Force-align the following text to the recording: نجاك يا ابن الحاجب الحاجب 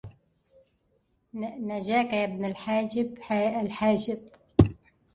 نجاك 1.59 2.13
يا 2.13 2.23
ابن 2.25 2.45
الحاجب 2.45 3.17
الحاجب 3.61 4.29